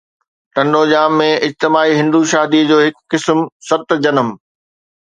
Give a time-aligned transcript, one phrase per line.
[0.57, 3.39] ٽنڊوڄام ۾ اجتماعي هندو شادي جو هڪ قسم،
[3.71, 4.29] ست جنم